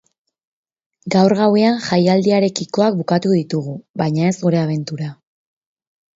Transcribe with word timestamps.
Gaur 1.15 1.35
gauean 1.41 1.77
jaialdiarekikoak 1.89 2.99
bukatuko 3.03 3.37
ditugu, 3.41 3.77
baina 4.05 4.27
ez 4.31 4.35
gure 4.49 4.63
abentura. 4.65 5.13